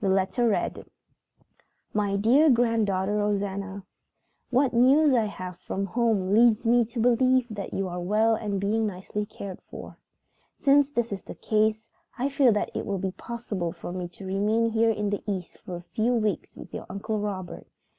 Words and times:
The 0.00 0.08
letter 0.08 0.48
read: 0.48 0.86
"My 1.92 2.16
dear 2.16 2.48
Granddaughter 2.48 3.14
Rosanna: 3.16 3.84
"What 4.48 4.72
news 4.72 5.12
I 5.12 5.26
have 5.26 5.56
had 5.56 5.60
from 5.60 5.84
home 5.84 6.32
leads 6.32 6.66
me 6.66 6.82
to 6.86 6.98
believe 6.98 7.46
that 7.50 7.74
you 7.74 7.86
are 7.86 8.00
well 8.00 8.34
and 8.34 8.58
being 8.58 8.86
nicely 8.86 9.26
cared 9.26 9.60
for. 9.60 9.98
"Since 10.58 10.92
this 10.92 11.12
is 11.12 11.24
the 11.24 11.34
case, 11.34 11.90
I 12.16 12.30
feel 12.30 12.52
that 12.52 12.70
it 12.74 12.86
will 12.86 12.96
be 12.98 13.12
possible 13.12 13.70
for 13.70 13.92
me 13.92 14.08
to 14.08 14.24
remain 14.24 14.70
here 14.70 14.88
in 14.88 15.10
the 15.10 15.22
East 15.30 15.58
for 15.58 15.76
a 15.76 15.82
few 15.92 16.14
weeks 16.14 16.56
with 16.56 16.72
your 16.72 16.86
Uncle 16.88 17.18
Robert. 17.20 17.66